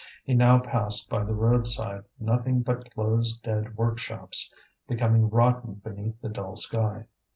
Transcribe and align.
He 0.23 0.33
now 0.33 0.57
passed 0.57 1.09
by 1.11 1.23
the 1.23 1.35
roadside 1.35 2.05
nothing 2.19 2.63
but 2.63 2.89
closed 2.91 3.43
dead 3.43 3.77
workshops, 3.77 4.51
becoming 4.87 5.29
rotten 5.29 5.75
beneath 5.75 6.19
the 6.21 6.29
dull 6.29 6.55
sky. 6.55 7.05